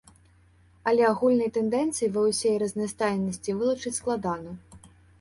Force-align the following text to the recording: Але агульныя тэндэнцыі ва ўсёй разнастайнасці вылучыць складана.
Але 0.91 1.03
агульныя 1.09 1.53
тэндэнцыі 1.59 2.11
ва 2.17 2.21
ўсёй 2.31 2.59
разнастайнасці 2.65 3.51
вылучыць 3.63 3.97
складана. 4.03 4.61